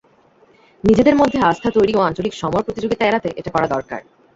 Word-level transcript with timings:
নিজেদের 0.83 1.15
মধ্যে 1.15 1.37
আস্থা 1.41 1.69
তৈরি 1.71 1.93
ও 1.95 2.01
আঞ্চলিক 2.01 2.33
সমর 2.33 2.65
প্রতিযোগিতা 2.65 3.03
এড়াতে 3.05 3.29
এটা 3.35 3.49
করা 3.51 3.67
দরকার। 3.67 4.01